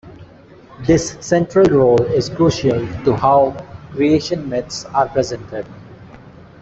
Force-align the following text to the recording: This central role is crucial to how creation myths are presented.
This 0.87 1.15
central 1.19 1.65
role 1.69 2.01
is 2.01 2.27
crucial 2.27 2.79
to 3.03 3.15
how 3.15 3.51
creation 3.91 4.49
myths 4.49 4.83
are 4.85 5.07
presented. 5.07 5.67